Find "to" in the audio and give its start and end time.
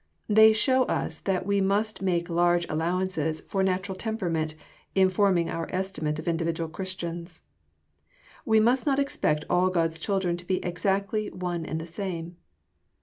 10.37-10.47